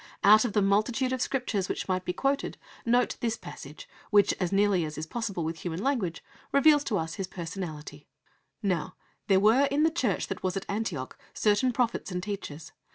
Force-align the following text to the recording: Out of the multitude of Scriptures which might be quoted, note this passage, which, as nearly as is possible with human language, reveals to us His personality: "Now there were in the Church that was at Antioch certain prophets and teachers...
Out 0.23 0.45
of 0.45 0.53
the 0.53 0.63
multitude 0.63 1.13
of 1.13 1.21
Scriptures 1.21 1.69
which 1.69 1.87
might 1.87 2.03
be 2.05 2.11
quoted, 2.11 2.57
note 2.87 3.17
this 3.19 3.37
passage, 3.37 3.87
which, 4.09 4.33
as 4.39 4.51
nearly 4.51 4.83
as 4.83 4.97
is 4.97 5.05
possible 5.05 5.43
with 5.43 5.59
human 5.59 5.83
language, 5.83 6.23
reveals 6.51 6.83
to 6.85 6.97
us 6.97 7.13
His 7.13 7.27
personality: 7.27 8.07
"Now 8.63 8.95
there 9.27 9.39
were 9.39 9.65
in 9.69 9.83
the 9.83 9.91
Church 9.91 10.25
that 10.25 10.41
was 10.41 10.57
at 10.57 10.65
Antioch 10.67 11.15
certain 11.35 11.71
prophets 11.71 12.11
and 12.11 12.23
teachers... 12.23 12.71